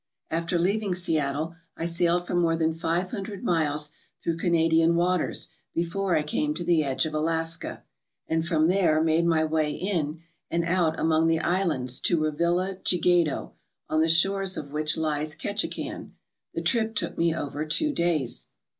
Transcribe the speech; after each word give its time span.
After 0.31 0.57
leaving 0.57 0.95
Seattle, 0.95 1.57
I 1.77 1.85
sailed 1.85 2.25
for 2.25 2.33
more 2.33 2.55
than 2.55 2.73
five 2.73 3.11
hundred 3.11 3.43
miles 3.43 3.91
through 4.19 4.37
Cana 4.39 4.67
dian 4.67 4.95
waters 4.95 5.49
before 5.75 6.15
I 6.15 6.23
came 6.23 6.55
to 6.55 6.63
the 6.63 6.83
edge 6.83 7.05
of 7.05 7.13
Alaska, 7.13 7.83
and 8.27 8.43
from 8.43 8.67
there 8.67 8.99
made 9.03 9.27
my 9.27 9.45
way 9.45 9.71
in 9.71 10.21
and 10.49 10.65
out 10.65 10.99
among 10.99 11.27
the 11.27 11.37
islands 11.37 11.99
to 11.99 12.17
Revilla 12.17 12.77
Gigedo, 12.83 13.53
on 13.91 14.01
the 14.01 14.09
shores 14.09 14.57
of 14.57 14.71
which 14.71 14.97
lies 14.97 15.35
Ketchikan. 15.35 16.13
The 16.55 16.63
trip 16.63 16.95
took 16.95 17.15
me 17.15 17.35
over 17.35 17.63
two 17.63 17.93
days. 17.93 18.47